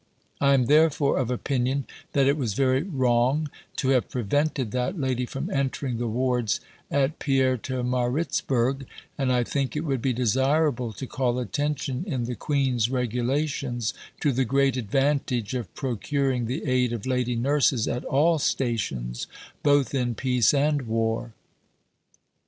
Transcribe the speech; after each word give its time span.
I 0.39 0.55
am 0.55 0.65
therefore 0.65 1.19
of 1.19 1.29
opinion 1.29 1.85
that 2.13 2.25
it 2.25 2.35
was 2.35 2.55
very 2.55 2.81
wrong 2.81 3.51
to 3.75 3.89
have 3.89 4.09
prevented 4.09 4.71
that 4.71 4.99
lady 4.99 5.27
from 5.27 5.47
entering 5.51 5.99
the 5.99 6.07
wards 6.07 6.59
at 6.89 7.19
Pietermaritzburg, 7.19 8.87
and 9.15 9.31
I 9.31 9.43
think 9.43 9.75
it 9.75 9.85
would 9.85 10.01
be 10.01 10.11
desirable 10.11 10.91
to 10.91 11.05
call 11.05 11.37
attention 11.37 12.03
in 12.07 12.23
the 12.23 12.33
Queen's 12.33 12.89
Regulations 12.89 13.93
to 14.21 14.31
the 14.31 14.43
great 14.43 14.75
advantage 14.75 15.53
of 15.53 15.71
procuring 15.75 16.47
the 16.47 16.65
aid 16.65 16.93
of 16.93 17.05
lady 17.05 17.35
nurses 17.35 17.87
at 17.87 18.03
all 18.05 18.39
stations, 18.39 19.27
both 19.61 19.93
in 19.93 20.15
peace 20.15 20.51
and 20.51 20.81
war." 20.87 21.33